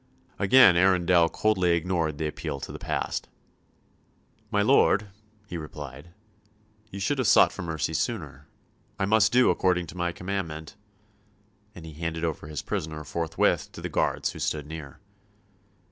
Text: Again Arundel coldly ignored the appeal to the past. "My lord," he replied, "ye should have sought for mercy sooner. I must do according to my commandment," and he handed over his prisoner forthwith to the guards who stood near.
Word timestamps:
Again 0.39 0.75
Arundel 0.75 1.29
coldly 1.29 1.73
ignored 1.75 2.17
the 2.17 2.25
appeal 2.27 2.59
to 2.61 2.71
the 2.71 2.79
past. 2.79 3.29
"My 4.49 4.63
lord," 4.63 5.09
he 5.45 5.57
replied, 5.57 6.09
"ye 6.89 6.97
should 6.99 7.19
have 7.19 7.27
sought 7.27 7.51
for 7.51 7.61
mercy 7.61 7.93
sooner. 7.93 8.47
I 8.97 9.05
must 9.05 9.31
do 9.31 9.51
according 9.51 9.85
to 9.85 9.95
my 9.95 10.11
commandment," 10.11 10.75
and 11.75 11.85
he 11.85 11.93
handed 11.93 12.23
over 12.23 12.47
his 12.47 12.63
prisoner 12.63 13.03
forthwith 13.03 13.71
to 13.73 13.79
the 13.79 13.89
guards 13.89 14.31
who 14.31 14.39
stood 14.39 14.65
near. 14.65 14.97